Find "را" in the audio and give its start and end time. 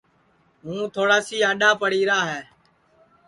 2.09-2.19